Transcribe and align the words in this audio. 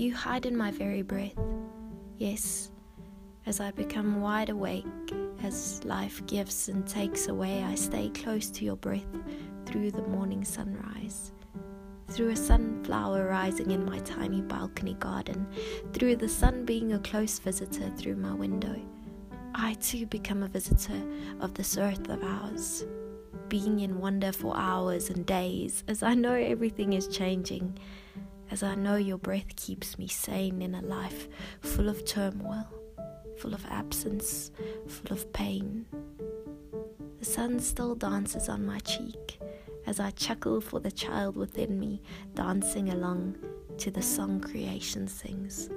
you 0.00 0.14
hide 0.14 0.46
in 0.46 0.56
my 0.56 0.70
very 0.70 1.02
breath. 1.02 1.38
Yes, 2.16 2.70
as 3.46 3.60
I 3.60 3.70
become 3.70 4.20
wide 4.20 4.48
awake, 4.48 4.86
as 5.42 5.84
life 5.84 6.24
gives 6.26 6.68
and 6.68 6.86
takes 6.86 7.28
away, 7.28 7.62
I 7.62 7.74
stay 7.74 8.08
close 8.08 8.50
to 8.50 8.64
your 8.64 8.76
breath 8.76 9.06
through 9.66 9.90
the 9.90 10.02
morning 10.02 10.44
sunrise 10.44 11.32
through 12.10 12.30
a 12.30 12.36
sunflower 12.36 13.28
rising 13.28 13.70
in 13.70 13.84
my 13.84 13.98
tiny 14.00 14.40
balcony 14.40 14.94
garden, 14.94 15.46
through 15.92 16.16
the 16.16 16.28
sun 16.28 16.64
being 16.64 16.92
a 16.92 16.98
close 16.98 17.38
visitor 17.38 17.88
through 17.96 18.16
my 18.16 18.34
window. 18.34 18.74
I 19.54 19.74
too 19.74 20.06
become 20.06 20.42
a 20.42 20.48
visitor 20.48 21.00
of 21.40 21.54
this 21.54 21.78
earth 21.78 22.08
of 22.08 22.22
ours, 22.24 22.84
being 23.48 23.78
in 23.80 24.00
wonder 24.00 24.32
for 24.32 24.56
hours 24.56 25.08
and 25.08 25.24
days, 25.24 25.84
as 25.86 26.02
I 26.02 26.14
know 26.14 26.34
everything 26.34 26.94
is 26.94 27.06
changing, 27.06 27.78
as 28.50 28.62
I 28.62 28.74
know 28.74 28.96
your 28.96 29.18
breath 29.18 29.54
keeps 29.56 29.98
me 29.98 30.08
sane 30.08 30.60
in 30.60 30.74
a 30.74 30.82
life 30.82 31.28
full 31.60 31.88
of 31.88 32.04
turmoil, 32.04 32.66
full 33.38 33.54
of 33.54 33.64
absence, 33.66 34.50
full 34.88 35.12
of 35.16 35.32
pain. 35.32 35.86
The 37.18 37.24
sun 37.24 37.60
still 37.60 37.94
dances 37.94 38.48
on 38.48 38.66
my 38.66 38.78
cheek 38.80 39.38
as 39.86 40.00
I 40.00 40.10
chuckle 40.10 40.60
for 40.60 40.80
the 40.80 40.90
child 40.90 41.36
within 41.36 41.78
me, 41.78 42.02
dancing 42.34 42.90
along 42.90 43.36
to 43.78 43.90
the 43.90 44.02
song 44.02 44.40
creation 44.40 45.08
sings. 45.08 45.70